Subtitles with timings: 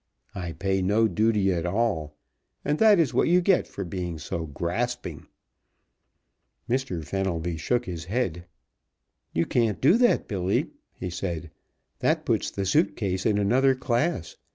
[0.33, 2.17] I pay no duty at all,
[2.65, 5.27] and that is what you get for being so grasping."
[6.67, 7.05] Mr.
[7.05, 8.47] Fenelby shook his head.
[9.31, 11.51] "You can't do that, Billy," he said.
[11.99, 14.37] "That puts the suit case in another class.